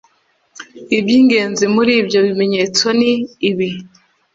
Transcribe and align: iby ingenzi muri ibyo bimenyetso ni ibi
iby 0.97 1.09
ingenzi 1.19 1.65
muri 1.75 1.91
ibyo 2.01 2.19
bimenyetso 2.27 2.85
ni 2.99 3.11
ibi 3.49 3.69